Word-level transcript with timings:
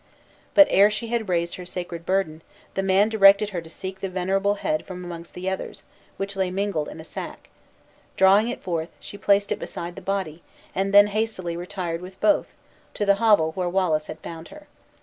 But 0.55 0.65
ere 0.71 0.89
she 0.89 1.09
had 1.09 1.29
raised 1.29 1.57
her 1.57 1.65
sacred 1.67 2.07
burden, 2.07 2.41
the 2.73 2.81
man 2.81 3.07
directed 3.07 3.51
her 3.51 3.61
to 3.61 3.69
seek 3.69 3.99
the 3.99 4.09
venerable 4.09 4.55
head 4.55 4.83
from 4.83 5.05
amongst 5.05 5.35
the 5.35 5.47
others, 5.47 5.83
which 6.17 6.35
lay 6.35 6.49
mingled 6.49 6.87
in 6.89 6.99
a 6.99 7.03
sack; 7.03 7.49
drawing 8.17 8.47
it 8.49 8.63
forth, 8.63 8.89
she 8.99 9.15
placed 9.15 9.51
it 9.51 9.59
beside 9.59 9.95
the 9.95 10.01
body, 10.01 10.41
and 10.73 10.91
then 10.91 11.05
hastily 11.05 11.55
retired 11.55 12.01
with 12.01 12.19
both, 12.19 12.55
to 12.95 13.05
the 13.05 13.17
hovel 13.21 13.51
where 13.51 13.69
Wallace 13.69 14.07
had 14.07 14.17
found 14.21 14.47
her. 14.47 14.65